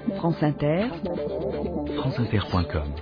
[0.00, 0.88] France Inter,
[1.98, 2.94] franceinter.com.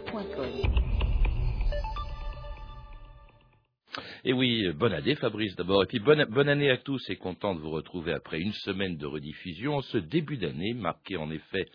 [4.24, 7.54] Et oui, bonne année Fabrice d'abord, et puis bonne, bonne, année à tous et content
[7.54, 11.66] de vous retrouver après une semaine de rediffusion, ce début d'année marqué en effet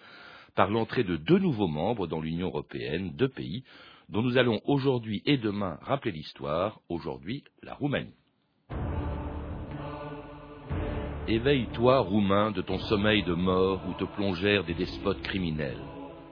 [0.56, 3.64] par l'entrée de deux nouveaux membres dans l'Union européenne, deux pays
[4.10, 8.14] dont nous allons aujourd'hui et demain rappeler l'histoire, aujourd'hui la Roumanie.
[11.30, 15.84] Éveille-toi, Roumain, de ton sommeil de mort où te plongèrent des despotes criminels.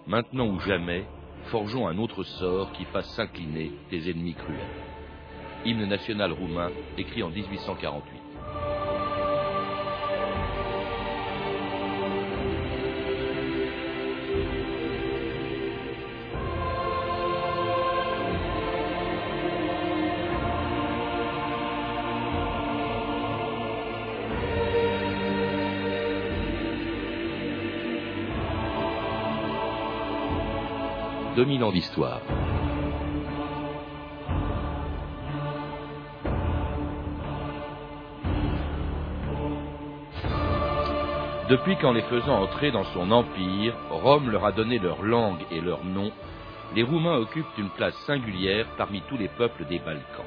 [0.07, 1.03] Maintenant ou jamais,
[1.51, 4.61] forgeons un autre sort qui fasse s'incliner tes ennemis cruels.
[5.65, 8.24] Hymne national roumain, écrit en 1848.
[31.35, 32.21] 2000 ans d'histoire.
[41.49, 45.59] Depuis qu'en les faisant entrer dans son empire, Rome leur a donné leur langue et
[45.59, 46.11] leur nom,
[46.73, 50.25] les Roumains occupent une place singulière parmi tous les peuples des Balkans.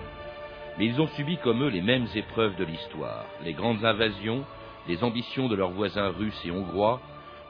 [0.79, 4.45] Mais ils ont subi comme eux les mêmes épreuves de l'histoire, les grandes invasions,
[4.86, 7.01] les ambitions de leurs voisins russes et hongrois,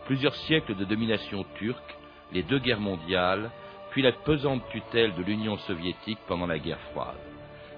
[0.06, 1.98] plusieurs siècles de domination turque,
[2.32, 3.50] les deux guerres mondiales,
[3.90, 7.16] puis la pesante tutelle de l'Union soviétique pendant la guerre froide,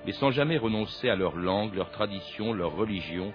[0.04, 3.32] mais sans jamais renoncer à leur langue, leur tradition, leur religion,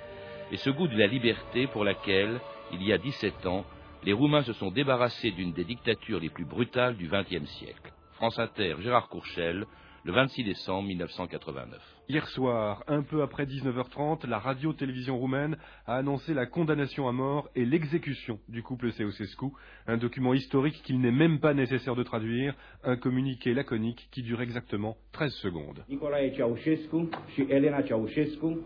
[0.51, 2.39] et ce goût de la liberté pour laquelle,
[2.71, 3.65] il y a 17 ans,
[4.03, 7.91] les Roumains se sont débarrassés d'une des dictatures les plus brutales du XXe siècle.
[8.13, 9.65] France Inter, Gérard Courchel,
[10.05, 11.81] le 26 décembre 1989.
[12.07, 17.49] Hier soir, un peu après 19h30, la radio-télévision roumaine a annoncé la condamnation à mort
[17.55, 19.47] et l'exécution du couple Ceausescu,
[19.87, 24.41] un document historique qu'il n'est même pas nécessaire de traduire, un communiqué laconique qui dure
[24.41, 25.83] exactement 13 secondes.
[25.89, 28.59] Nicolae Ceausescu și Elena Ceausescu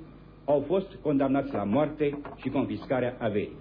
[0.45, 3.57] au fost condamnați la moarte și confiscarea averii.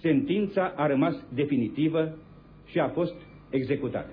[0.00, 2.18] Sentința a rămas definitivă
[2.66, 3.14] și a fost
[3.50, 4.10] executată.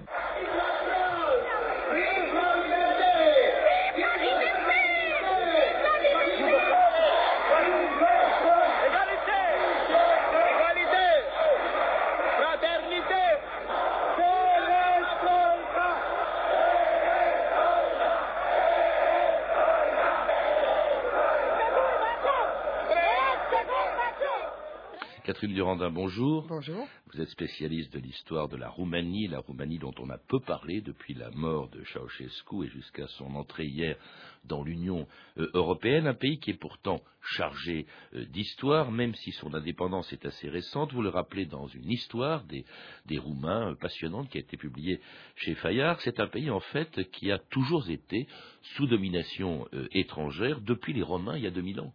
[25.39, 26.45] Catherine Durandin, bonjour.
[26.50, 26.85] Bonjour.
[27.13, 30.81] Vous êtes spécialiste de l'histoire de la Roumanie, la Roumanie dont on a peu parlé
[30.81, 33.95] depuis la mort de Ceausescu et jusqu'à son entrée hier
[34.44, 35.07] dans l'Union
[35.38, 37.85] euh, européenne, un pays qui est pourtant chargé
[38.16, 40.91] euh, d'histoire, même si son indépendance est assez récente.
[40.91, 42.66] Vous le rappelez dans une histoire des,
[43.06, 45.00] des Roumains euh, passionnante qui a été publiée
[45.38, 46.01] chez Fayard.
[46.01, 48.27] C'est un pays en fait qui a toujours été
[48.75, 51.94] sous domination étrangère depuis les Romains il y a 2000 ans.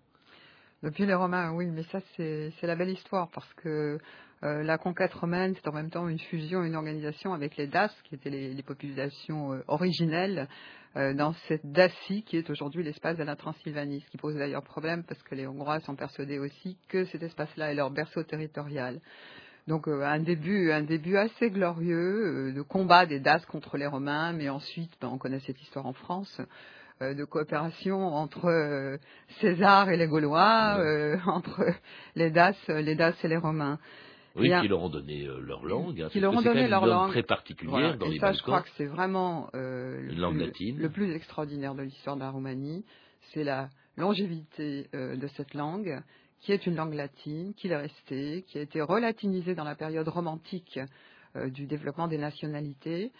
[0.85, 3.99] Depuis les Romains, oui, mais ça c'est la belle histoire parce que
[4.43, 7.97] euh, la conquête romaine, c'est en même temps une fusion, une organisation avec les Daces,
[8.05, 10.47] qui étaient les, les populations euh, originelles,
[10.97, 14.63] euh, dans cette Dacie qui est aujourd'hui l'espace de la Transylvanie, ce qui pose d'ailleurs
[14.63, 19.01] problème parce que les Hongrois sont persuadés aussi que cet espace-là est leur berceau territorial.
[19.67, 23.87] Donc euh, un début, un début assez glorieux euh, de combat des Daces contre les
[23.87, 26.41] Romains, mais ensuite, ben, on connaît cette histoire en France.
[27.03, 28.99] Euh, de coopération entre euh,
[29.41, 31.65] César et les Gaulois, euh, entre
[32.15, 33.81] les Daces, les Daces et les Romains.
[34.37, 36.03] Oui, qui leur ont donné leur langue.
[36.03, 38.39] Hein, qui leur ont donné leur langue très particulière dans et les ça, Balkans.
[38.39, 40.79] je crois que c'est vraiment une le, langue plus, latine.
[40.79, 42.85] le plus extraordinaire de l'histoire de la Roumanie.
[43.33, 46.01] C'est la longévité de cette langue,
[46.41, 50.09] qui est une langue latine, qui est restée, qui a été relatinisée dans la période
[50.09, 50.81] romantique
[51.47, 53.13] du développement des nationalités.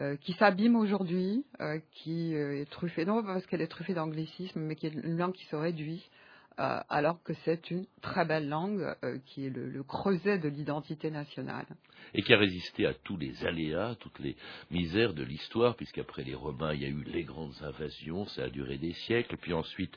[0.00, 3.94] Euh, qui s'abîme aujourd'hui, euh, qui euh, est truffée, non pas parce qu'elle est truffée
[3.94, 6.08] d'anglicisme, mais qui est une langue qui se réduit,
[6.58, 8.94] alors que c'est une très belle langue
[9.26, 11.66] qui est le, creuset de l'identité nationale.
[12.14, 14.36] Et qui a résisté à tous les aléas, toutes les
[14.70, 18.48] misères de l'histoire, puisqu'après les Romains, il y a eu les grandes invasions, ça a
[18.48, 19.96] duré des siècles, puis ensuite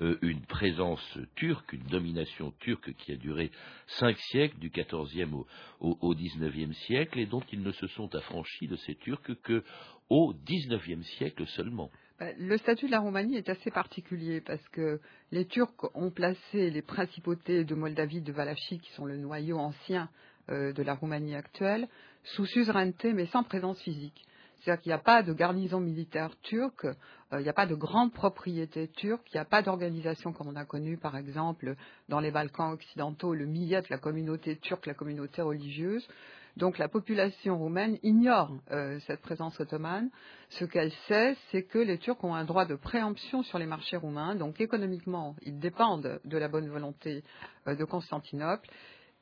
[0.00, 3.50] une présence turque, une domination turque qui a duré
[3.86, 5.46] cinq siècles, du XIVe au,
[5.80, 9.62] au, au XIXe siècle, et dont ils ne se sont affranchis de ces Turcs que
[10.08, 11.90] au XIXe siècle seulement.
[12.20, 15.00] Le statut de la Roumanie est assez particulier parce que
[15.32, 20.08] les Turcs ont placé les principautés de Moldavie, de Valachie, qui sont le noyau ancien
[20.50, 21.88] euh, de la Roumanie actuelle,
[22.24, 24.24] sous suzeraineté mais sans présence physique.
[24.62, 27.74] C'est-à-dire qu'il n'y a pas de garnison militaire turque, euh, il n'y a pas de
[27.74, 31.74] grande propriété turque, il n'y a pas d'organisation comme on a connu par exemple
[32.08, 36.06] dans les Balkans occidentaux, le millet, la communauté turque, la communauté religieuse.
[36.56, 40.10] Donc la population roumaine ignore euh, cette présence ottomane.
[40.50, 43.96] Ce qu'elle sait, c'est que les Turcs ont un droit de préemption sur les marchés
[43.96, 44.34] roumains.
[44.34, 47.24] Donc économiquement, ils dépendent de la bonne volonté
[47.66, 48.68] euh, de Constantinople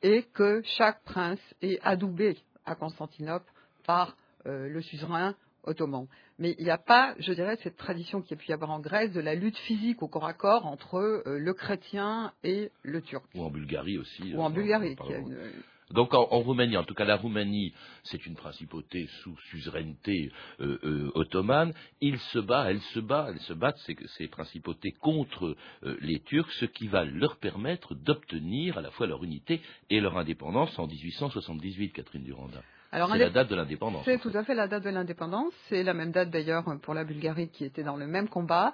[0.01, 3.49] et que chaque prince est adoubé à Constantinople
[3.85, 6.07] par euh, le suzerain ottoman.
[6.37, 8.79] Mais il n'y a pas, je dirais, cette tradition qui a pu y avoir en
[8.79, 13.23] Grèce de la lutte physique au corps à corps entre le chrétien et le turc.
[13.35, 14.33] Ou en Bulgarie aussi.
[14.33, 15.37] Ou en Bulgarie, qui a une,
[15.93, 17.73] donc en, Roumanie, en tout cas la Roumanie,
[18.03, 21.73] c'est une principauté sous suzeraineté euh, euh, ottomane.
[22.01, 23.81] Il se bat, elle se bat, elles se battent
[24.17, 29.07] ces, principautés contre euh, les Turcs, ce qui va leur permettre d'obtenir à la fois
[29.07, 32.61] leur unité et leur indépendance en 1878, Catherine Durandin.
[32.91, 34.03] C'est la date de l'indépendance.
[34.03, 35.53] C'est tout à fait la date de l'indépendance.
[35.69, 38.73] C'est la même date d'ailleurs pour la Bulgarie qui était dans le même combat.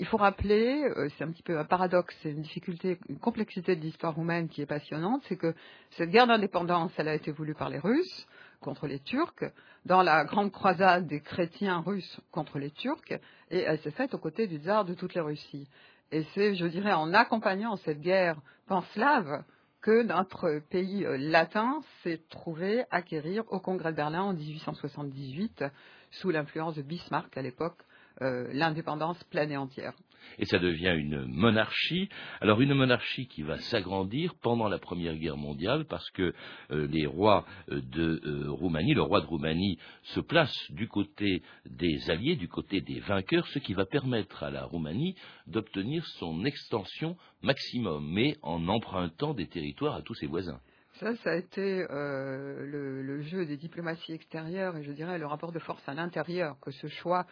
[0.00, 3.76] Il faut rappeler, euh, c'est un petit peu un paradoxe, c'est une difficulté, une complexité
[3.76, 5.54] de l'histoire roumaine qui est passionnante, c'est que
[5.92, 8.26] cette guerre d'indépendance, elle a été voulue par les Russes
[8.60, 9.44] contre les Turcs,
[9.84, 13.12] dans la grande croisade des chrétiens russes contre les Turcs,
[13.50, 15.68] et elle s'est faite aux côtés du tsar de toutes les Russies.
[16.10, 19.44] Et c'est, je dirais, en accompagnant cette guerre panslave
[19.80, 25.64] que notre pays euh, latin s'est trouvé acquérir au Congrès de Berlin en 1878,
[26.10, 27.78] sous l'influence de Bismarck à l'époque,
[28.22, 29.94] euh, l'indépendance pleine et entière.
[30.38, 32.08] Et ça devient une monarchie.
[32.40, 36.34] Alors une monarchie qui va s'agrandir pendant la Première Guerre mondiale parce que
[36.70, 42.36] euh, les rois de Roumanie, le roi de Roumanie se place du côté des alliés,
[42.36, 45.14] du côté des vainqueurs, ce qui va permettre à la Roumanie
[45.46, 50.60] d'obtenir son extension maximum, mais en empruntant des territoires à tous ses voisins.
[50.94, 55.52] Ça, ça a été euh, le, jeu des diplomaties extérieures et je dirais le rapport
[55.52, 57.24] de force à l'intérieur, que ce choix euh,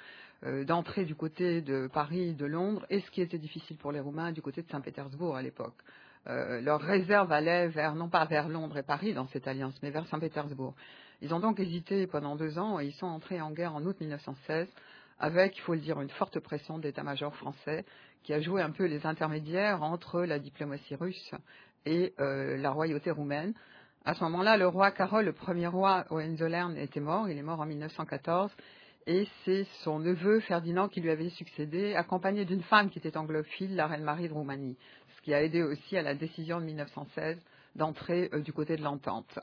[0.43, 4.33] d'entrer du côté de Paris, de Londres, et ce qui était difficile pour les Roumains
[4.33, 5.75] du côté de Saint-Pétersbourg à l'époque.
[6.29, 9.91] Euh, leur réserve allait vers, non pas vers Londres et Paris dans cette alliance, mais
[9.91, 10.75] vers Saint-Pétersbourg.
[11.23, 13.97] Ils ont donc hésité pendant deux ans et ils sont entrés en guerre en août
[14.00, 14.69] 1916
[15.19, 17.85] avec, il faut le dire, une forte pression d'état-major français
[18.23, 21.33] qui a joué un peu les intermédiaires entre la diplomatie russe
[21.87, 23.55] et euh, la royauté roumaine.
[24.05, 27.29] À ce moment-là, le roi Carol, le premier roi Hohenzollern, était mort.
[27.29, 28.50] Il est mort en 1914.
[29.08, 33.76] Et c'est son neveu Ferdinand qui lui avait succédé, accompagné d'une femme qui était anglophile,
[33.76, 34.76] la reine Marie de Roumanie.
[35.17, 37.38] Ce qui a aidé aussi à la décision de 1916
[37.76, 39.38] d'entrer euh, du côté de l'entente.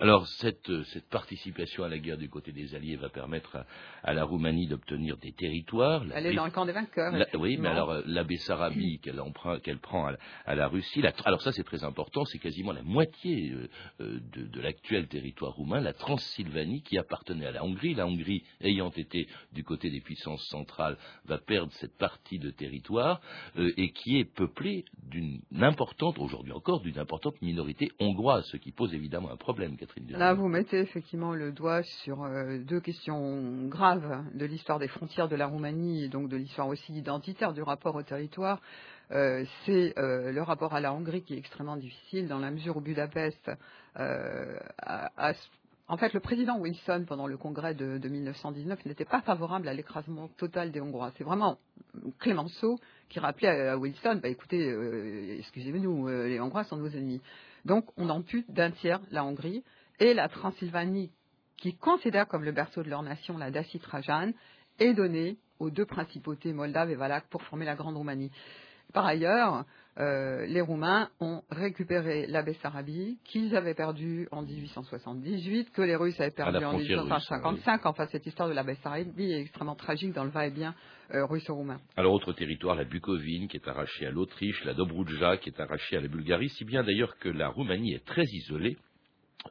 [0.00, 3.64] Alors cette, euh, cette, participation à la guerre du côté des Alliés va permettre
[4.02, 6.04] à, la Roumanie d'obtenir des territoires.
[6.14, 7.12] Elle est dans le camp des vainqueurs.
[7.34, 9.00] oui, mais alors euh, la Bessarabie
[9.62, 10.10] qu'elle prend
[10.46, 13.52] à, la Russie, alors ça c'est très important, c'est quasiment la moitié
[14.00, 17.94] de, de l'actuel territoire roumain, la Transylvanie qui appartenait à la Hongrie.
[17.94, 23.20] La Hongrie ayant été du côté des puissances centrales va perdre cette partie de territoire
[23.56, 28.94] et qui est peuplée d'une importante, aujourd'hui encore, d'une importante minorité hongroise, ce qui pose
[28.94, 29.67] évidemment un problème,
[30.10, 35.28] Là, vous mettez effectivement le doigt sur euh, deux questions graves de l'histoire des frontières
[35.28, 38.60] de la Roumanie et donc de l'histoire aussi identitaire du rapport au territoire.
[39.10, 42.76] Euh, c'est euh, le rapport à la Hongrie qui est extrêmement difficile dans la mesure
[42.76, 43.50] où Budapest
[43.94, 45.32] a,
[45.90, 50.28] en fait, le président Wilson, pendant le congrès de, 1919, n'était pas favorable à l'écrasement
[50.36, 51.12] total des Hongrois.
[51.16, 51.58] C'est vraiment
[52.20, 52.78] Clémenceau
[53.08, 57.22] qui rappelait à, Wilson, bah, écoutez, excusez-nous, les Hongrois sont nos ennemis.
[57.64, 59.64] Donc on ampute d'un tiers la Hongrie
[60.00, 61.10] et la Transylvanie,
[61.56, 64.32] qui considère comme le berceau de leur nation la Dacie Trajane,
[64.78, 68.30] est donnée aux deux principautés moldaves et valaques pour former la Grande Roumanie.
[68.92, 69.64] Par ailleurs,
[69.98, 76.20] euh, les Roumains ont récupéré la Bessarabie qu'ils avaient perdue en 1878, que les Russes
[76.20, 77.84] avaient perdue en 1855.
[77.84, 80.74] Enfin, cette histoire de la Bessarabie est extrêmement tragique dans le va-et-vient
[81.14, 81.80] euh, russo-roumain.
[81.96, 85.96] Alors, autre territoire, la Bucovine, qui est arrachée à l'Autriche, la Dobroudja, qui est arrachée
[85.96, 88.76] à la Bulgarie, si bien d'ailleurs que la Roumanie est très isolée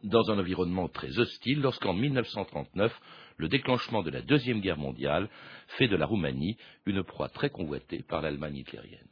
[0.03, 2.93] dans un environnement très hostile lorsqu'en 1939,
[3.37, 5.29] le déclenchement de la Deuxième Guerre mondiale
[5.77, 9.07] fait de la Roumanie une proie très convoitée par l'Allemagne hitlérienne.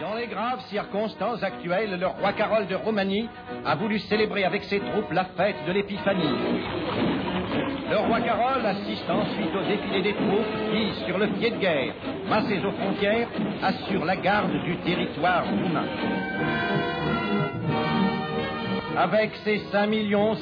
[0.00, 3.28] Dans les graves circonstances actuelles, le roi Carol de Roumanie
[3.66, 6.36] a voulu célébrer avec ses troupes la fête de l'Épiphanie.
[7.90, 11.94] Le roi Carol assiste ensuite au défilé des troupes qui, sur le pied de guerre,
[12.28, 13.26] massées aux frontières,
[13.60, 15.86] assurent la garde du territoire roumain.
[18.96, 19.90] Avec ses 5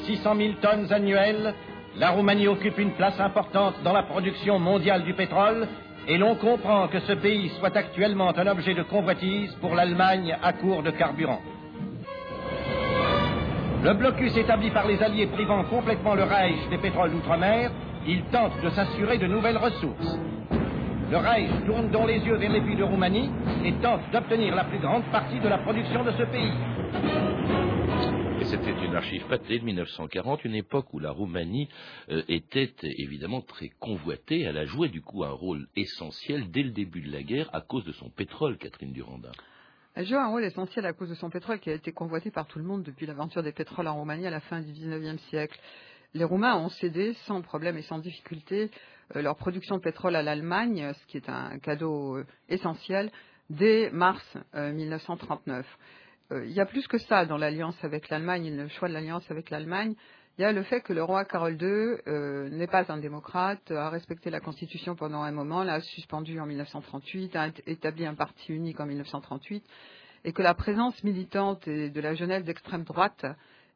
[0.05, 1.55] 600 000 tonnes annuelles,
[1.95, 5.67] la Roumanie occupe une place importante dans la production mondiale du pétrole
[6.07, 10.53] et l'on comprend que ce pays soit actuellement un objet de convoitise pour l'Allemagne à
[10.53, 11.41] court de carburant.
[13.83, 17.71] Le blocus établi par les Alliés privant complètement le Reich des pétroles d'outre-mer
[18.07, 20.17] il tente de s'assurer de nouvelles ressources.
[21.11, 23.29] Le Reich tourne donc les yeux vers les pays de Roumanie
[23.65, 26.53] et tente d'obtenir la plus grande partie de la production de ce pays.
[28.49, 31.67] C'était une archive pâtée de 1940, une époque où la Roumanie
[32.09, 34.39] euh, était évidemment très convoitée.
[34.39, 37.59] Elle a joué du coup un rôle essentiel dès le début de la guerre à
[37.59, 39.33] cause de son pétrole, Catherine Durandin.
[39.95, 42.47] Elle joue un rôle essentiel à cause de son pétrole qui a été convoité par
[42.47, 45.59] tout le monde depuis l'aventure des pétroles en Roumanie à la fin du XIXe siècle.
[46.13, 48.71] Les Roumains ont cédé sans problème et sans difficulté
[49.17, 53.11] euh, leur production de pétrole à l'Allemagne, ce qui est un cadeau euh, essentiel,
[53.49, 55.65] dès mars 1939.
[56.31, 59.29] Euh, il y a plus que ça dans l'alliance avec l'Allemagne, le choix de l'alliance
[59.29, 59.95] avec l'Allemagne.
[60.37, 63.89] Il y a le fait que le roi Carole II n'est pas un démocrate, a
[63.89, 68.79] respecté la Constitution pendant un moment, l'a suspendue en 1938, a établi un parti unique
[68.79, 69.65] en 1938,
[70.25, 73.25] et que la présence militante de la jeunesse d'extrême droite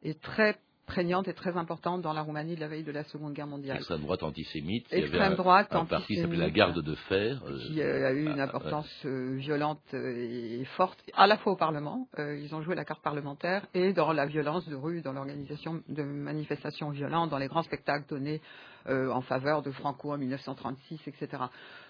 [0.04, 0.56] est très
[0.92, 3.78] prégnante et très importante dans la Roumanie de la veille de la Seconde Guerre mondiale.
[3.78, 4.86] Extrême droite antisémite.
[4.92, 7.40] Extrême droite un, un parti qui s'appelait la Garde de Fer.
[7.46, 11.56] Euh, qui euh, a eu une importance euh, violente et forte, à la fois au
[11.56, 15.80] Parlement, ils ont joué la carte parlementaire, et dans la violence de rue, dans l'organisation
[15.88, 18.42] de manifestations violentes, dans les grands spectacles donnés
[18.86, 21.44] en faveur de Franco en 1936, etc.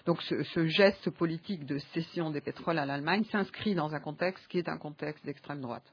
[0.05, 4.45] Donc ce, ce, geste politique de cession des pétroles à l'Allemagne s'inscrit dans un contexte
[4.47, 5.85] qui est un contexte d'extrême droite.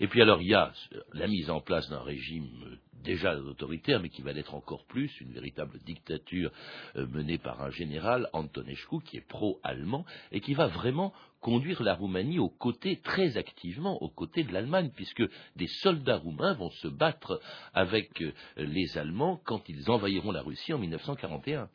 [0.00, 0.72] Et puis alors il y a
[1.12, 5.32] la mise en place d'un régime déjà autoritaire, mais qui va l'être encore plus, une
[5.32, 6.50] véritable dictature
[6.96, 11.94] euh, menée par un général, Antonescu, qui est pro-allemand, et qui va vraiment conduire la
[11.94, 15.22] Roumanie aux côtés, très activement, aux côtés de l'Allemagne, puisque
[15.56, 17.40] des soldats roumains vont se battre
[17.74, 21.68] avec euh, les Allemands quand ils envahiront la Russie en 1941.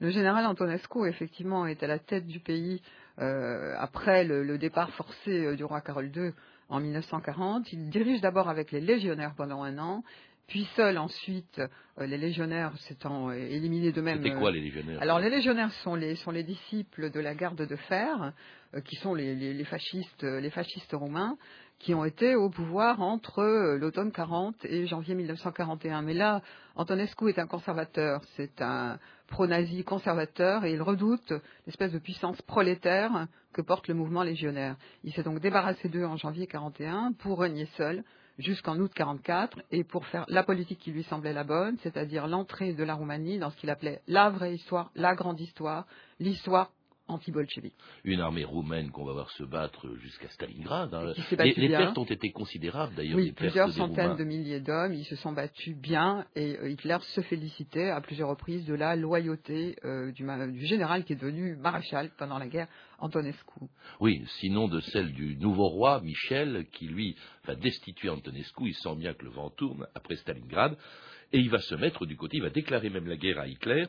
[0.00, 2.80] Le général Antonescu, effectivement, est à la tête du pays
[3.18, 6.32] euh, après le, le, départ forcé du roi Carole II
[6.68, 7.72] en 1940.
[7.72, 10.04] Il dirige d'abord avec les légionnaires pendant un an,
[10.48, 11.60] puis seul ensuite,
[11.98, 14.22] euh, les légionnaires s'étant euh, éliminés d'eux-mêmes.
[14.22, 15.00] C'était quoi les légionnaires?
[15.02, 18.32] Alors les légionnaires sont les, sont les disciples de la garde de fer,
[18.74, 21.36] euh, qui sont les, les, les, fascistes, les fascistes roumains,
[21.78, 26.00] qui ont été au pouvoir entre l'automne 40 et janvier 1941.
[26.00, 26.40] Mais là,
[26.76, 31.32] Antonescu est un conservateur, c'est un pro-nazi conservateur, et il redoute
[31.66, 34.76] l'espèce de puissance prolétaire que porte le mouvement légionnaire.
[35.04, 38.02] Il s'est donc débarrassé d'eux en janvier 41 pour régner seul
[38.38, 42.72] jusqu'en août 44 et pour faire la politique qui lui semblait la bonne, c'est-à-dire l'entrée
[42.72, 45.86] de la Roumanie dans ce qu'il appelait la vraie histoire, la grande histoire,
[46.20, 46.70] l'histoire
[47.08, 47.74] anti-bolchevique.
[48.04, 50.94] Une armée roumaine qu'on va voir se battre jusqu'à Stalingrad.
[50.94, 51.12] Hein.
[51.38, 53.16] Les, les pertes ont été considérables d'ailleurs.
[53.16, 57.20] Oui, plusieurs centaines de milliers d'hommes, ils se sont battus bien et euh, Hitler se
[57.22, 62.10] félicitait à plusieurs reprises de la loyauté euh, du, du, général qui est devenu maréchal
[62.18, 63.64] pendant la guerre, Antonescu.
[64.00, 68.96] Oui, sinon de celle du nouveau roi, Michel, qui lui va destituer Antonescu, il sent
[68.96, 70.76] bien que le vent tourne après Stalingrad,
[71.32, 73.86] et il va se mettre du côté, il va déclarer même la guerre à Hitler,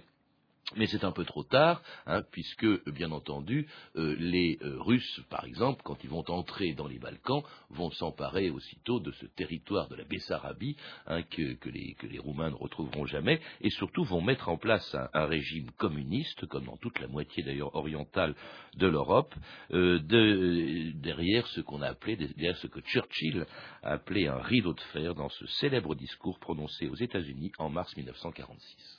[0.76, 5.46] mais c'est un peu trop tard, hein, puisque, bien entendu, euh, les euh, Russes, par
[5.46, 9.96] exemple, quand ils vont entrer dans les Balkans, vont s'emparer aussitôt de ce territoire de
[9.96, 10.76] la Bessarabie
[11.08, 15.72] hein, que, les, Roumains ne retrouveront jamais, et surtout vont mettre en place un, régime
[15.78, 18.36] communiste, comme dans toute la moitié d'ailleurs orientale
[18.76, 19.34] de l'Europe,
[19.72, 23.46] euh, de, derrière ce qu'on a appelé, derrière ce que Churchill
[23.84, 27.96] a appelé un rideau de fer dans ce célèbre discours prononcé aux États-Unis en mars
[27.96, 28.99] 1946.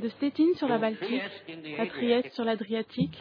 [0.00, 1.22] De Stettin sur la Baltique
[1.78, 3.18] à Trieste sur l'Adriatique,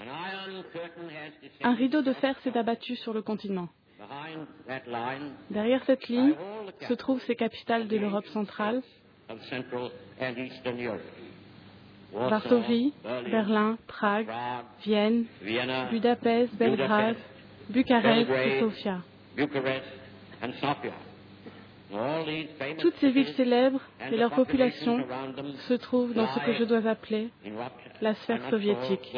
[1.64, 3.70] un rideau de fer s'est abattu sur le continent.
[5.50, 6.34] Derrière cette ligne
[6.88, 8.82] se trouvent ces capitales de l'Europe centrale,
[12.14, 14.28] Varsovie, Berlin, Prague,
[14.84, 15.26] Vienne,
[15.92, 17.18] Budapest, Belgrade,
[17.70, 19.02] Bucarest et Sofia.
[22.80, 23.82] Toutes ces villes célèbres
[24.12, 25.06] et leur population
[25.68, 27.30] se trouvent dans ce que je dois appeler
[28.02, 29.16] la sphère soviétique.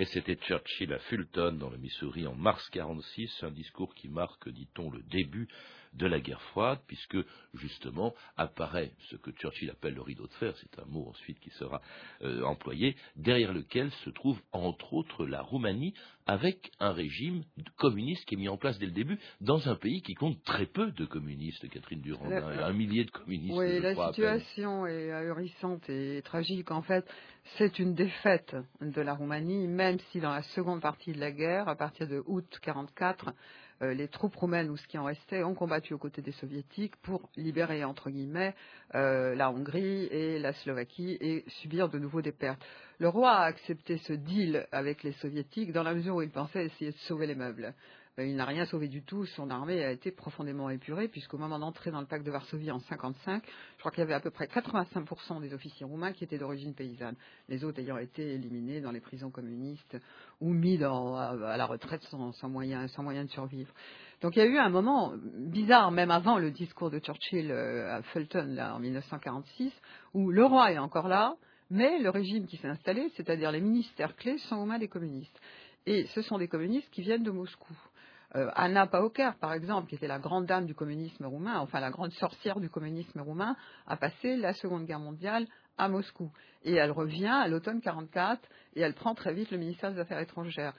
[0.00, 4.48] Et c'était Churchill à Fulton, dans le Missouri, en mars 46, un discours qui marque,
[4.48, 5.48] dit-on, le début
[5.94, 7.18] de la guerre froide, puisque
[7.54, 11.50] justement apparaît ce que Churchill appelle le rideau de fer, c'est un mot ensuite qui
[11.50, 11.80] sera
[12.22, 15.94] euh, employé, derrière lequel se trouve entre autres la Roumanie,
[16.26, 17.42] avec un régime
[17.78, 20.66] communiste qui est mis en place dès le début, dans un pays qui compte très
[20.66, 23.56] peu de communistes, Catherine Durand, un, un, millier de communistes.
[23.56, 26.70] Oui, la situation est ahurissante et tragique.
[26.70, 27.06] En fait,
[27.56, 31.68] c'est une défaite de la Roumanie, même si dans la seconde partie de la guerre,
[31.68, 33.32] à partir de août 1944, euh,
[33.80, 37.28] les troupes roumaines ou ce qui en restait ont combattu aux côtés des soviétiques pour
[37.36, 38.54] libérer entre guillemets
[38.94, 42.64] euh, la Hongrie et la Slovaquie et subir de nouveau des pertes.
[42.98, 46.64] Le roi a accepté ce deal avec les soviétiques dans la mesure où il pensait
[46.64, 47.74] essayer de sauver les meubles.
[48.18, 49.24] Euh, il n'a rien sauvé du tout.
[49.26, 52.80] Son armée a été profondément épurée, puisqu'au moment d'entrer dans le pacte de Varsovie en
[52.80, 56.38] 55, je crois qu'il y avait à peu près 85% des officiers roumains qui étaient
[56.38, 57.16] d'origine paysanne.
[57.48, 59.96] Les autres ayant été éliminés dans les prisons communistes
[60.40, 63.72] ou mis à, la retraite sans, moyen, de survivre.
[64.20, 67.96] Donc il y a eu un moment bizarre, même avant le discours de Churchill euh,
[67.96, 69.72] à Fulton là, en 1946,
[70.14, 71.36] où le roi est encore là,
[71.70, 75.38] mais le régime qui s'est installé, c'est-à-dire les ministères clés, sont aux mains des communistes.
[75.86, 77.74] Et ce sont des communistes qui viennent de Moscou.
[78.36, 81.90] Euh, Anna Pauker, par exemple, qui était la grande dame du communisme roumain, enfin la
[81.90, 83.56] grande sorcière du communisme roumain,
[83.86, 85.46] a passé la Seconde Guerre mondiale
[85.78, 86.30] à Moscou.
[86.64, 88.40] Et elle revient à l'automne 44
[88.74, 90.74] et elle prend très vite le ministère des Affaires étrangères.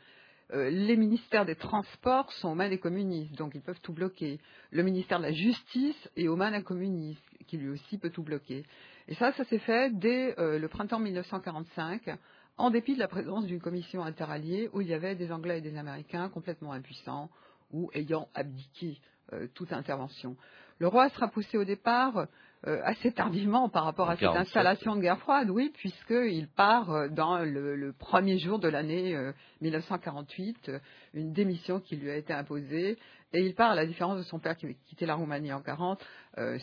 [0.52, 4.40] Euh, les ministères des Transports sont aux mains des communistes, donc ils peuvent tout bloquer.
[4.72, 8.24] Le ministère de la Justice est aux mains d'un communiste, qui lui aussi peut tout
[8.24, 8.66] bloquer.
[9.08, 12.18] Et ça, ça s'est fait dès euh, le printemps 1945,
[12.60, 15.62] en dépit de la présence d'une commission interalliée où il y avait des Anglais et
[15.62, 17.30] des Américains complètement impuissants
[17.72, 19.00] ou ayant abdiqué
[19.32, 20.36] euh, toute intervention.
[20.78, 22.28] Le roi sera poussé au départ
[22.68, 27.08] euh, assez tardivement par rapport à cette installation de guerre froide, oui, puisqu'il part euh,
[27.08, 29.16] dans le, premier jour de l'année
[29.62, 30.72] 1948,
[31.14, 32.98] une démission qui lui a été imposée,
[33.32, 36.06] et il part, à la différence de son père qui quitté la Roumanie en 40,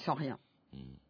[0.05, 0.39] sans rien.
[0.73, 1.06] Hmm.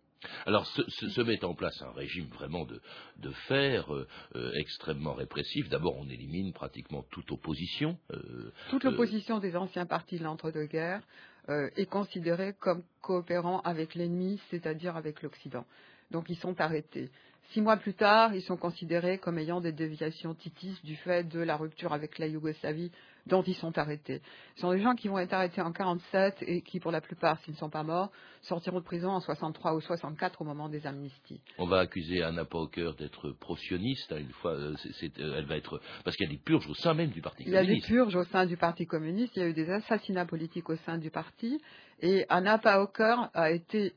[0.46, 5.68] Alors se, met en place un régime vraiment de, fer euh, euh, extrêmement répressif.
[5.68, 7.98] D'abord, on élimine pratiquement toute opposition.
[8.12, 11.02] Euh, toute l'opposition des anciens partis de l'entre-deux-guerres
[11.48, 15.64] est considérée comme coopérant avec l'ennemi, c'est-à-dire avec l'Occident.
[16.10, 17.08] Donc ils sont arrêtés.
[17.52, 21.38] Six mois plus tard, ils sont considérés comme ayant des déviations titis du fait de
[21.38, 22.90] la rupture avec la Yougoslavie
[23.26, 24.22] dont ils sont arrêtés.
[24.54, 27.38] Ce sont des gens qui vont être arrêtés en 47 et qui, pour la plupart,
[27.40, 28.10] s'ils ne sont pas morts,
[28.42, 31.40] sortiront de prison en 63 ou 64 au moment des amnisties.
[31.58, 34.12] On va accuser Anna Pauker d'être pro-sioniste.
[34.12, 36.74] Hein, une fois, euh, euh, elle va être parce qu'il y a des purges au
[36.74, 37.64] sein même du Parti communiste.
[37.64, 39.36] Il y a des purges au sein du Parti communiste.
[39.36, 41.60] Il y a eu des assassinats politiques au sein du parti.
[42.00, 43.94] Et Anna Pauker a été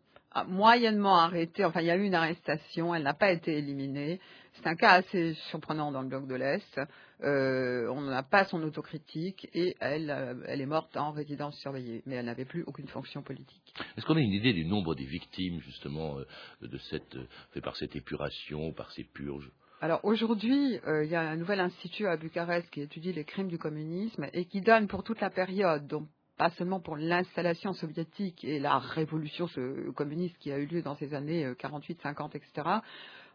[0.47, 1.65] moyennement arrêtée.
[1.65, 2.93] Enfin, il y a eu une arrestation.
[2.93, 4.19] Elle n'a pas été éliminée.
[4.53, 6.79] C'est un cas assez surprenant dans le bloc de l'Est.
[7.21, 12.01] Euh, on n'a pas son autocritique et elle, euh, elle est morte en résidence surveillée,
[12.05, 13.73] mais elle n'avait plus aucune fonction politique.
[13.97, 16.25] Est-ce qu'on a une idée du nombre des victimes justement euh,
[16.61, 17.17] de cette,
[17.51, 19.51] fait par cette épuration, par ces purges?
[19.81, 23.57] Alors aujourd'hui, il y a un nouvel institut à Bucarest qui étudie les crimes du
[23.57, 28.59] communisme et qui donne pour toute la période, donc pas seulement pour l'installation soviétique et
[28.59, 29.47] la révolution
[29.93, 32.67] communiste qui a eu lieu dans ces années 48, 50, etc.,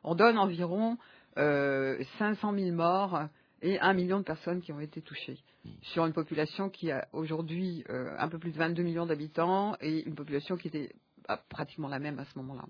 [0.03, 0.97] on donne environ
[1.37, 3.29] 500 000 morts
[3.65, 5.71] et un million de personnes qui ont été touchées hmm.
[5.83, 10.07] sur une population qui a aujourd'hui euh, un peu plus de 22 millions d'habitants et
[10.07, 10.93] une population qui était
[11.49, 12.65] pratiquement la même à ce moment-là.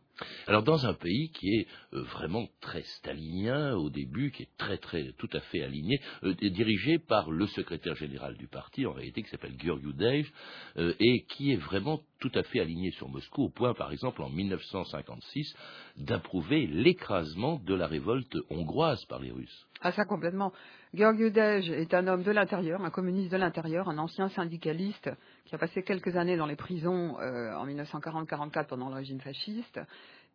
[0.47, 4.79] Alors dans un pays qui est euh, vraiment très stalinien au début, qui est très
[4.79, 9.23] très tout à fait aligné, euh, dirigé par le secrétaire général du parti en réalité
[9.23, 10.33] qui s'appelle Gheorghiu Dej
[10.77, 14.31] et qui est vraiment tout à fait aligné sur Moscou au point par exemple en
[14.31, 15.55] 1956
[15.99, 19.67] d'approuver l'écrasement de la révolte hongroise par les Russes.
[19.81, 20.53] Ah ça complètement.
[20.95, 25.11] Georgiou Dej est un homme de l'intérieur, un communiste de l'intérieur, un ancien syndicaliste
[25.45, 29.81] qui a passé quelques années dans les prisons euh, en 1940-44 pendant le régime fasciste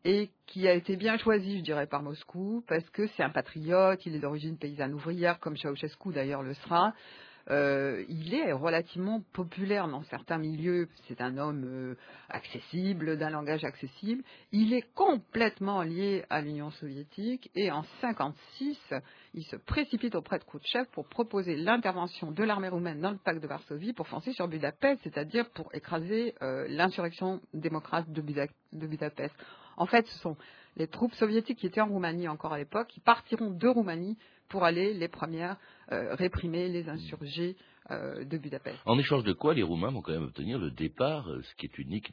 [0.04, 4.06] et qui a été bien choisi, je dirais, par Moscou parce que c'est un patriote,
[4.06, 6.94] il est d'origine paysanne ouvrière, comme Ceausescu d'ailleurs le sera.
[7.52, 10.88] Euh, il est relativement populaire dans certains milieux.
[11.08, 11.96] C'est un homme euh,
[12.30, 14.24] accessible, d'un langage accessible.
[14.52, 18.78] Il est complètement lié à l'Union soviétique et en 56,
[19.34, 23.42] il se précipite auprès de Khrouchtchev pour proposer l'intervention de l'armée roumaine dans le pacte
[23.42, 29.34] de Varsovie pour foncer sur Budapest, c'est-à-dire pour écraser euh, l'insurrection démocrate de, de Budapest.
[29.80, 30.38] En fait, ce sont
[30.76, 34.18] les troupes soviétiques qui étaient en Roumanie encore à l'époque, qui partiront de Roumanie
[34.50, 35.58] pour aller les premières
[35.92, 37.56] euh, réprimer les insurgés
[37.92, 38.78] euh, de Budapest.
[38.86, 41.68] En échange de quoi les Roumains vont quand même obtenir le départ, euh, ce qui
[41.68, 42.12] est unique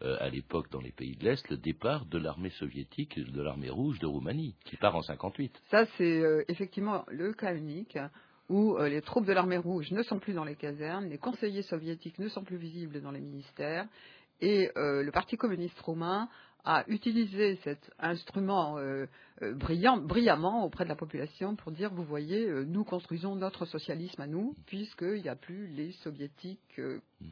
[0.00, 3.98] à l'époque dans les pays de l'Est, le départ de l'armée soviétique, de l'armée rouge
[4.00, 5.62] de Roumanie, qui part en 58.
[5.70, 7.98] Ça, c'est effectivement le cas unique
[8.48, 12.18] où les troupes de l'armée rouge ne sont plus dans les casernes, les conseillers soviétiques
[12.18, 13.86] ne sont plus visibles dans les ministères,
[14.40, 16.28] et le Parti communiste roumain
[16.64, 19.06] a utilisé cet instrument euh,
[19.42, 24.20] euh, brillamment auprès de la population pour dire, vous voyez, euh, nous construisons notre socialisme
[24.20, 26.80] à nous, puisqu'il n'y a plus les soviétiques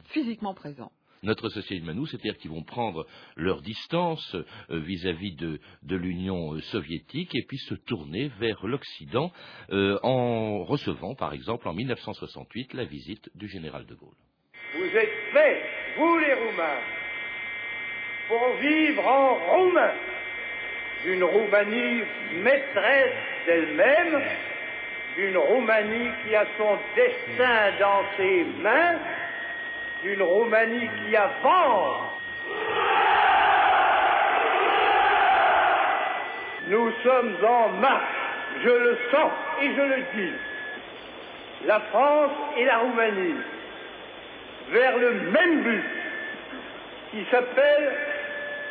[0.05, 0.91] physiquement présents.
[1.23, 4.35] Notre socialisme à nous, c'est-à-dire qu'ils vont prendre leur distance
[4.69, 5.59] vis-à-vis de,
[5.95, 9.31] l'Union soviétique et puis se tourner vers l'Occident
[9.69, 14.15] en recevant, par exemple, en 1968, la visite du général de Gaulle.
[14.73, 15.63] Vous êtes faits,
[15.99, 16.79] vous les Roumains,
[18.31, 19.91] pour vivre en roumain,
[21.03, 22.01] une Roumanie
[22.35, 23.11] maîtresse
[23.45, 24.21] d'elle-même
[25.17, 28.95] d'une Roumanie qui a son destin dans ses mains,
[30.03, 32.21] d'une Roumanie qui avance.
[36.69, 38.15] Nous sommes en marche,
[38.63, 40.33] je le sens et je le dis.
[41.65, 43.35] La France et la Roumanie
[44.69, 45.83] vers le même but
[47.11, 48.10] qui s'appelle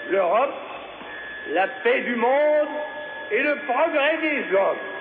[0.09, 0.55] l'Europe,
[1.53, 2.69] la paix du monde
[3.33, 5.01] et le progrès des hommes.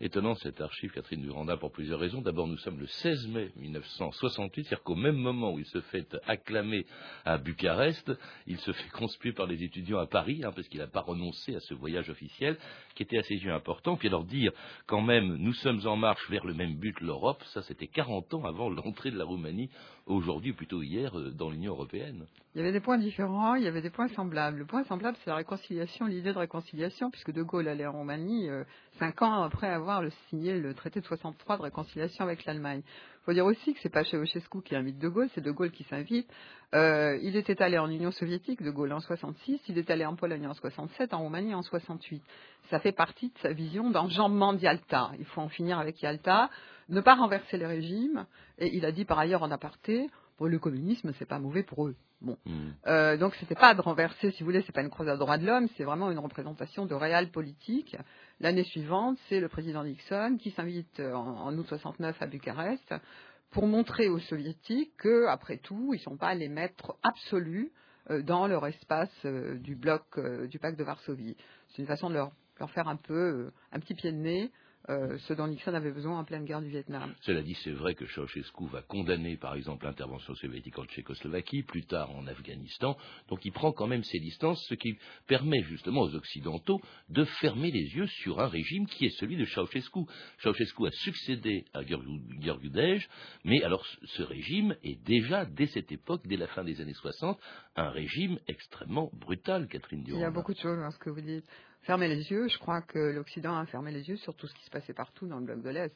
[0.00, 2.20] Étonnant cet archive, Catherine Duranda, pour plusieurs raisons.
[2.20, 6.16] D'abord, nous sommes le 16 mai 1968, c'est-à-dire qu'au même moment où il se fait
[6.26, 6.86] acclamer
[7.24, 8.12] à Bucarest,
[8.46, 11.56] il se fait conspuer par les étudiants à Paris, hein, parce qu'il n'a pas renoncé
[11.56, 12.56] à ce voyage officiel,
[12.94, 13.96] qui était à ses yeux important.
[13.96, 14.52] Puis alors dire,
[14.86, 18.44] quand même, nous sommes en marche vers le même but, l'Europe, ça c'était 40 ans
[18.44, 19.68] avant l'entrée de la Roumanie,
[20.08, 22.26] aujourd'hui, ou plutôt hier, euh, dans l'Union européenne.
[22.54, 24.58] Il y avait des points différents, il y avait des points semblables.
[24.58, 28.48] Le point semblable, c'est la réconciliation, l'idée de réconciliation, puisque De Gaulle allait en Roumanie
[28.48, 28.64] euh,
[28.98, 32.82] cinq ans après avoir signé le traité de 63 de réconciliation avec l'Allemagne.
[32.84, 35.70] Il faut dire aussi que c'est pas Ceausescu qui invite De Gaulle, c'est De Gaulle
[35.70, 36.28] qui s'invite.
[36.74, 40.16] Euh, il était allé en Union soviétique, De Gaulle en 66, il est allé en
[40.16, 42.22] Pologne en 67, en Roumanie en 68.
[42.70, 45.12] Ça fait partie de sa vision d'enjambement d'Yalta.
[45.18, 46.48] Il faut en finir avec Yalta,
[46.88, 48.26] ne pas renverser les régimes,
[48.58, 50.08] et il a dit par ailleurs en aparté,
[50.46, 51.96] le communisme, c'est pas mauvais pour eux.
[52.20, 52.70] Bon, mm.
[52.86, 55.38] euh, donc c'était pas de renverser, si vous voulez, c'est pas une croisade de droits
[55.38, 57.96] de l'homme, c'est vraiment une représentation de réel politique.
[58.40, 62.94] L'année suivante, c'est le président Nixon qui s'invite en, août 69 à Bucarest
[63.50, 67.72] pour montrer aux soviétiques que, après tout, ils sont pas les maîtres absolus
[68.10, 70.02] euh, dans leur espace euh, du bloc
[70.48, 71.36] du pacte de Varsovie.
[71.68, 74.50] C'est une façon de leur, leur faire un peu un petit pied de nez
[74.88, 77.12] euh, ce dont Nixon avait besoin en pleine guerre du Vietnam.
[77.22, 81.84] Cela dit, c'est vrai que Ceausescu va condamner, par exemple, l'intervention soviétique en Tchécoslovaquie, plus
[81.84, 82.96] tard en Afghanistan.
[83.28, 87.70] Donc il prend quand même ses distances, ce qui permet justement aux Occidentaux de fermer
[87.70, 90.00] les yeux sur un régime qui est celui de Ceausescu.
[90.42, 92.68] Ceausescu a succédé à Gheorghiu
[93.44, 97.38] mais alors ce régime est déjà, dès cette époque, dès la fin des années 60,
[97.76, 100.18] un régime extrêmement brutal, Catherine Durand.
[100.18, 101.46] Il y a beaucoup de choses dans ce que vous dites
[101.82, 102.48] fermer les yeux.
[102.48, 105.26] Je crois que l'Occident a fermé les yeux sur tout ce qui se passait partout
[105.26, 105.94] dans le bloc de l'Est.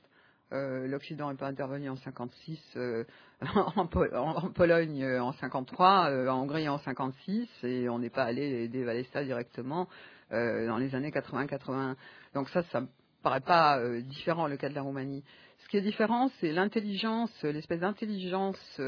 [0.53, 3.05] Euh, L'Occident n'est pas intervenu en 56, euh,
[3.55, 8.85] en, Pologne euh, en 53, en Hongrie en 56, et on n'est pas allé aider
[8.85, 9.89] Valesta directement
[10.31, 11.95] dans les années 80-80.
[12.33, 12.87] Donc ça, ça me
[13.23, 15.23] paraît pas différent le cas de la Roumanie.
[15.59, 18.81] Ce qui est différent, c'est l'intelligence, l'espèce d'intelligence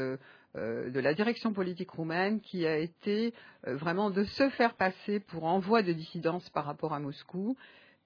[0.55, 3.33] de la direction politique roumaine qui a été
[3.67, 7.57] euh, vraiment de se faire passer pour envoi de dissidence par rapport à Moscou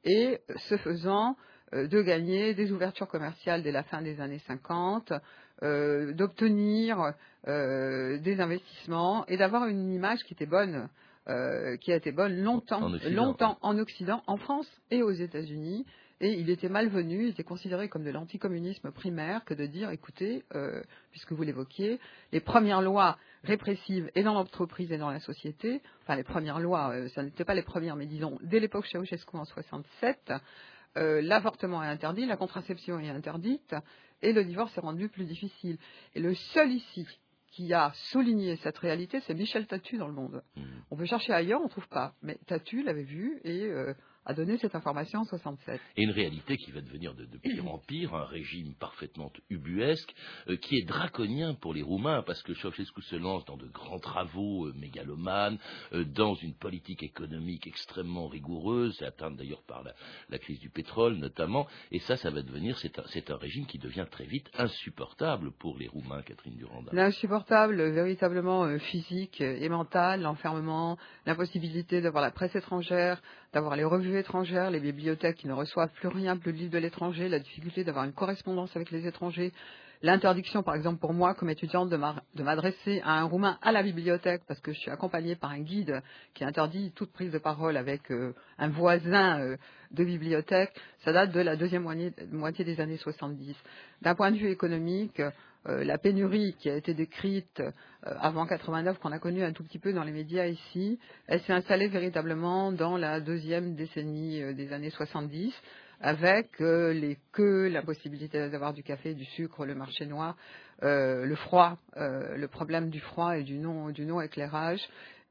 [0.04, 1.38] et ce faisant
[1.74, 5.14] euh, de gagner des ouvertures commerciales dès la fin des années 50,
[5.62, 7.14] d'obtenir
[7.46, 10.88] des investissements et d'avoir une image qui était bonne,
[11.82, 15.86] qui a été bonne longtemps, longtemps en Occident, en France et aux États-Unis
[16.22, 20.44] et il était malvenu, il était considéré comme de l'anticommunisme primaire que de dire, écoutez,
[20.54, 22.00] euh, puisque vous l'évoquiez,
[22.34, 26.92] les premières lois répressives et dans l'entreprise et dans la société, enfin les premières lois,
[26.92, 30.34] euh, ça n'était pas les premières, mais disons, dès l'époque Ceausescu en 67,
[30.98, 33.76] euh, l'avortement est interdit, la contraception est interdite,
[34.22, 35.78] et le divorce est rendu plus difficile.
[36.16, 37.08] Et le seul ici
[37.52, 40.44] qui a souligné cette réalité, c'est Michel Tatu dans le monde.
[40.56, 40.62] Mmh.
[40.92, 42.14] On peut chercher ailleurs, on ne trouve pas.
[42.22, 43.72] Mais Tatu l'avait vu et
[44.30, 45.82] a donné cette information en 67.
[45.98, 50.14] Et une réalité qui va devenir de, pire en pire, un régime parfaitement ubuesque,
[50.50, 53.98] euh, qui est draconien pour les Roumains, parce que Ceausescu se lance dans de grands
[53.98, 55.58] travaux euh, mégalomanes,
[55.94, 59.84] euh, dans une politique économique extrêmement rigoureuse, c'est atteint d'ailleurs par
[60.30, 63.80] la, crise du pétrole notamment, et ça, ça va devenir, c'est un, un, régime qui
[63.80, 66.92] devient très vite insupportable pour les Roumains, Catherine Duranda.
[66.96, 74.70] Insupportable, véritablement physique et mental, l'enfermement, l'impossibilité d'avoir la presse étrangère, d'avoir les revues étrangères,
[74.72, 78.14] les bibliothèques qui ne reçoivent plus rien, de livres de l'étranger, la difficulté d'avoir une
[78.14, 79.52] correspondance avec les étrangers,
[80.02, 84.44] l'interdiction, par exemple, pour moi, comme étudiante, de m'adresser à un Roumain à la bibliothèque
[84.48, 86.02] parce que je suis accompagnée par un guide
[86.34, 89.58] qui interdit toute prise de parole avec euh, un voisin euh,
[89.92, 90.72] de bibliothèque,
[91.04, 91.84] ça date de la deuxième
[92.32, 93.56] moitié, des années 70.
[94.02, 95.22] D'un point de vue économique,
[95.66, 97.72] la pénurie qui a été décrite euh,
[98.04, 101.54] avant 89, qu'on a connue un tout petit peu dans les médias ici, elle s'est
[101.54, 105.54] installée véritablement dans la deuxième décennie euh, des années 70,
[106.02, 110.38] avec les queues, la possibilité d'avoir du café, du sucre, le marché noir,
[110.82, 114.80] le froid, le problème du froid et du non, du non éclairage,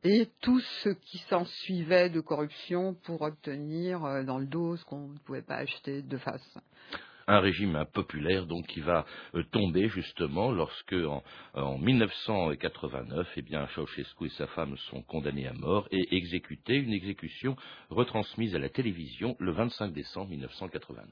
[0.05, 5.09] et tout ce qui s'en suivait de corruption pour obtenir dans le dos ce qu'on
[5.09, 6.59] ne pouvait pas acheter de face.
[7.29, 10.97] Un régime impopulaire donc qui va euh, tomber justement lorsque
[11.55, 16.93] en, 1989, eh bien Ceausescu et sa femme sont condamnés à mort et exécutés, une
[16.93, 17.57] exécution
[17.91, 21.07] retransmise à la télévision le 25 décembre 1989.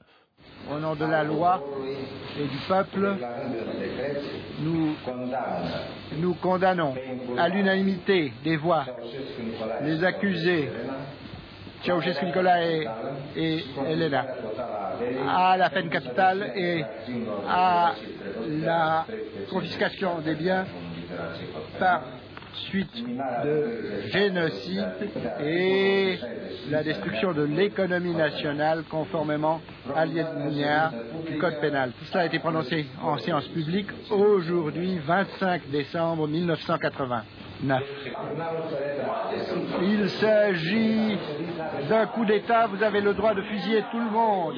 [0.71, 1.63] Au nom de la loi
[2.37, 3.15] et du peuple,
[4.59, 4.95] nous,
[6.17, 6.95] nous condamnons
[7.37, 8.85] à l'unanimité des voix
[9.81, 10.69] les accusés
[11.83, 12.87] Ceausescu Nicolas et,
[13.35, 14.25] et Elena
[15.27, 16.83] à la peine capitale et
[17.47, 17.93] à
[18.49, 19.05] la
[19.49, 20.65] confiscation des biens
[21.79, 22.01] par
[22.53, 23.03] suite
[23.43, 24.87] de génocide
[25.43, 26.17] et
[26.69, 29.61] la destruction de l'économie nationale conformément
[29.95, 30.91] à l'alinéa
[31.29, 31.91] du Code pénal.
[31.97, 36.27] Tout cela a été prononcé en séance publique aujourd'hui, 25 décembre
[37.61, 37.83] 1989.
[39.81, 41.17] Il s'agit
[41.89, 44.55] d'un coup d'État, vous avez le droit de fusiller tout le monde.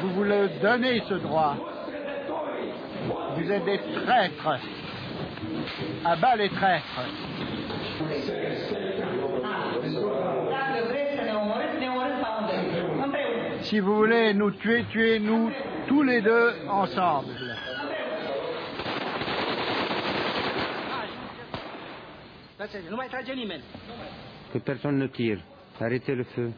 [0.00, 1.56] Vous voulez donner ce droit.
[3.36, 4.58] Vous êtes des traîtres.
[6.04, 7.00] À bas les traîtres.
[13.62, 15.50] Si vous voulez nous tuer, tuez-nous
[15.86, 17.28] tous les deux ensemble.
[24.52, 25.40] Que personne ne tire.
[25.80, 26.52] Arrêtez le feu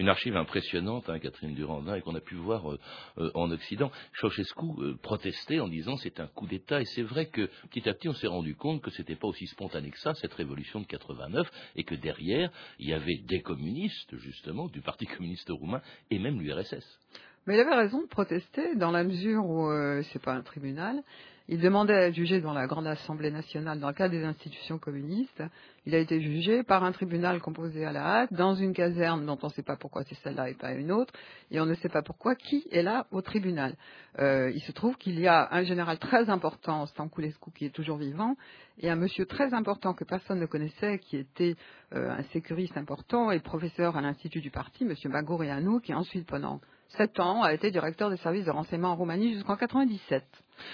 [0.00, 2.78] une archive impressionnante, hein, Catherine Durandin, et qu'on a pu voir euh,
[3.18, 3.90] euh, en Occident.
[4.14, 7.92] Ceausescu euh, protestait en disant c'est un coup d'État, et c'est vrai que petit à
[7.92, 10.86] petit on s'est rendu compte que c'était pas aussi spontané que ça, cette révolution de
[10.86, 16.18] 89, et que derrière il y avait des communistes, justement, du Parti communiste roumain, et
[16.18, 16.98] même l'URSS.
[17.46, 19.70] Mais il avait raison de protester dans la mesure où
[20.12, 21.02] c'est pas un tribunal
[21.50, 24.78] il demandait à être jugé devant la Grande Assemblée nationale dans le cadre des institutions
[24.78, 25.42] communistes.
[25.84, 29.36] Il a été jugé par un tribunal composé à la hâte, dans une caserne dont
[29.42, 31.12] on ne sait pas pourquoi c'est celle-là et pas une autre,
[31.50, 33.74] et on ne sait pas pourquoi qui est là au tribunal.
[34.20, 37.96] Euh, il se trouve qu'il y a un général très important, Stanculescu, qui est toujours
[37.96, 38.36] vivant,
[38.78, 41.56] et un monsieur très important que personne ne connaissait, qui était
[41.94, 46.60] euh, un sécuriste important et professeur à l'Institut du Parti, monsieur Magorianu, qui ensuite, pendant
[46.96, 50.22] sept ans, a été directeur des services de renseignement en Roumanie jusqu'en 97.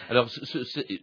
[0.09, 0.29] Alors,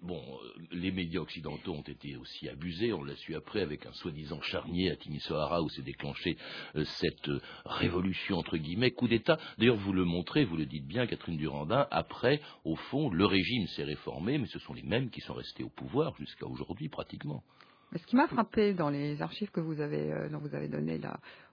[0.02, 3.94] bon, euh, les médias occidentaux ont été aussi abusés, on l'a su après avec un
[3.94, 6.38] soi-disant charnier à Timisoara où s'est déclenchée
[6.76, 9.38] euh, cette euh, révolution entre guillemets, coup d'État.
[9.58, 13.68] D'ailleurs, vous le montrez, vous le dites bien, Catherine Durandin, après, au fond, le régime
[13.68, 17.44] s'est réformé, mais ce sont les mêmes qui sont restés au pouvoir jusqu'à aujourd'hui pratiquement.
[17.92, 21.00] Mais ce qui m'a frappé dans les archives que vous avez, dont vous avez donné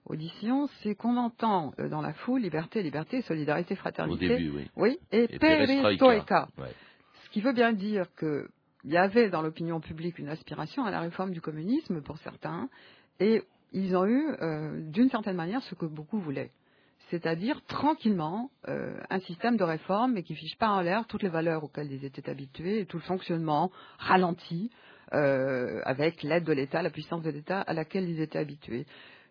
[0.09, 4.25] l'audition, c'est qu'on entend dans la foule liberté, liberté, solidarité, fraternité.
[4.25, 4.67] Au début, oui.
[4.75, 6.47] Oui, et, et perestroïka.
[7.31, 8.47] Qui veut bien dire qu'il
[8.85, 12.69] y avait dans l'opinion publique une aspiration à la réforme du communisme pour certains,
[13.19, 16.51] et ils ont eu, euh, d'une certaine manière, ce que beaucoup voulaient.
[17.09, 21.29] C'est-à-dire tranquillement euh, un système de réforme, mais qui fiche pas en l'air toutes les
[21.29, 24.69] valeurs auxquelles ils étaient habitués et tout le fonctionnement ralenti
[25.13, 28.85] euh, avec l'aide de l'État, la puissance de l'État à laquelle ils étaient habitués.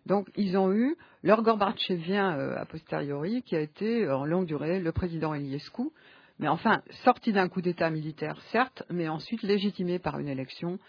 [0.05, 4.91] Donc ils ont eu leur Gorbatchevien a posteriori, qui a été en longue durée le
[4.91, 5.89] président Iliescu,
[6.41, 10.79] mais enfin, sorti d'un coup d'État militaire, certes, mais ensuite légitimé par une élection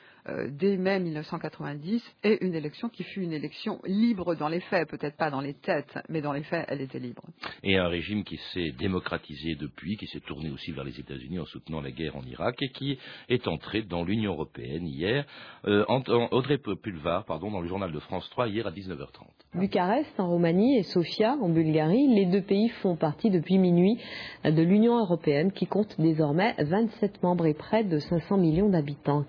[0.50, 5.16] dès mai 1990, et une élection qui fut une élection libre dans les faits, peut-être
[5.16, 7.22] pas dans les têtes, mais dans les faits, elle était libre.
[7.62, 11.46] Et un régime qui s'est démocratisé depuis, qui s'est tourné aussi vers les États-Unis en
[11.46, 15.24] soutenant la guerre en Irak, et qui est entré dans l'Union européenne hier.
[15.66, 15.84] Euh,
[16.30, 19.26] Audrey Pulvar, pardon, dans le journal de France 3 hier à 19h30.
[19.54, 23.98] Bucarest en Roumanie et Sofia en Bulgarie, les deux pays font partie depuis minuit
[24.44, 29.24] de l'Union européenne qui compte désormais 27 membres et près de 500 millions d'habitants.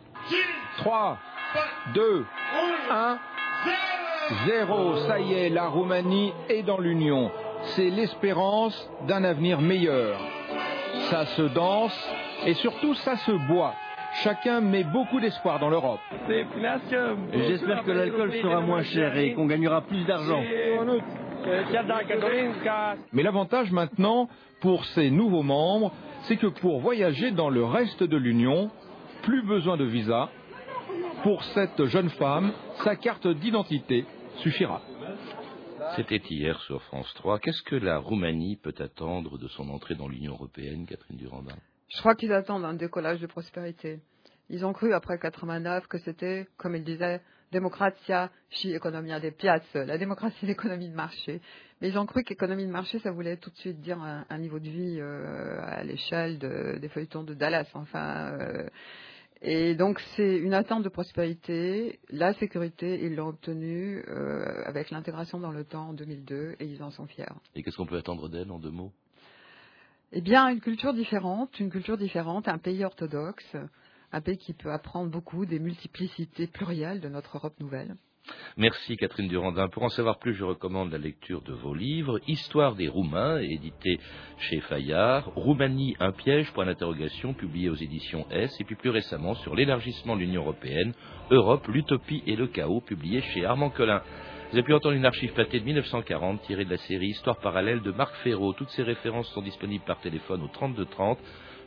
[0.77, 1.17] 3,
[1.93, 2.25] 2,
[2.91, 3.17] 1,
[4.47, 4.97] 0.
[5.07, 7.31] Ça y est, la Roumanie est dans l'Union.
[7.75, 10.19] C'est l'espérance d'un avenir meilleur.
[11.09, 12.13] Ça se danse
[12.45, 13.73] et surtout ça se boit.
[14.23, 15.99] Chacun met beaucoup d'espoir dans l'Europe.
[16.27, 20.41] J'espère que l'alcool sera moins cher et qu'on gagnera plus d'argent.
[23.11, 24.29] Mais l'avantage maintenant
[24.61, 28.69] pour ces nouveaux membres, c'est que pour voyager dans le reste de l'Union,
[29.23, 30.29] plus besoin de visa.
[31.23, 32.51] Pour cette jeune femme,
[32.83, 34.05] sa carte d'identité
[34.39, 34.81] suffira.
[35.95, 37.39] C'était hier sur France 3.
[37.39, 41.55] Qu'est-ce que la Roumanie peut attendre de son entrée dans l'Union européenne, Catherine Durandin?
[41.87, 44.01] Je crois qu'ils attendent un décollage de prospérité.
[44.49, 47.21] Ils ont cru après 89 que c'était, comme ils disaient,
[47.53, 51.39] démocratia chi economia des piazze, la démocratie l'économie de marché.
[51.79, 54.59] Mais ils ont cru qu'économie de marché, ça voulait tout de suite dire un, niveau
[54.59, 57.69] de vie euh, à l'échelle des feuilletons de Dallas.
[57.75, 58.67] Enfin, euh,
[59.45, 61.99] et donc c'est une attente de prospérité.
[62.09, 66.81] La sécurité, ils l'ont obtenue euh, avec l'intégration dans le temps en 2002 et ils
[66.81, 67.25] en sont fiers.
[67.53, 68.93] Et qu'est-ce qu'on peut attendre d'elle en deux mots?
[70.13, 73.57] Eh bien, une culture différente, une culture différente, un pays orthodoxe,
[74.13, 77.97] un pays qui peut apprendre beaucoup des multiplicités plurielles de notre Europe nouvelle.
[78.55, 79.67] Merci Catherine Durandin.
[79.67, 82.19] Pour en savoir plus, je recommande la lecture de vos livres.
[82.27, 83.99] Histoire des Roumains, édité
[84.37, 85.31] chez Fayard.
[85.35, 88.55] Roumanie, un piège, point d'interrogation, publié aux éditions S.
[88.59, 90.93] Et puis plus récemment, sur l'élargissement de l'Union Européenne,
[91.31, 94.03] Europe, l'utopie et le chaos, publié chez Armand Collin.
[94.51, 97.81] Vous avez pu entendre une archive platée de 1940 tirée de la série Histoire parallèle
[97.81, 98.53] de Marc Ferraud.
[98.53, 101.17] Toutes ces références sont disponibles par téléphone au 32 30,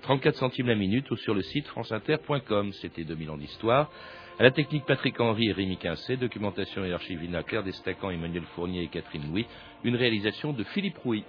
[0.02, 2.72] 34 centimes la minute ou sur le site franceinter.com.
[2.74, 3.90] C'était 2000 ans d'histoire.
[4.38, 8.82] À la technique Patrick Henry et Rémi Quincet, documentation et archivina Claire Destacan, Emmanuel Fournier
[8.82, 9.46] et Catherine Louis,
[9.82, 11.24] une réalisation de Philippe Rouy.